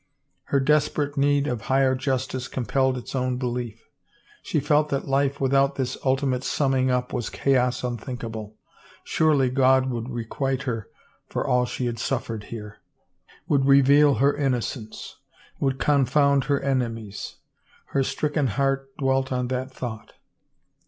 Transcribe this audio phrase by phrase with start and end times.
[0.45, 3.87] Her desperate need of higher justice compelled its own be lief;
[4.41, 8.57] she felt that life without this ultimate summing up was chaos unthinkable.
[9.03, 10.89] Surely God would requite her
[11.27, 12.79] for all she had suffered here...
[13.47, 15.17] would reveal her in nocence...
[15.59, 17.35] would confound her enemies...
[17.93, 20.13] her stricken heart dwelt on that thought.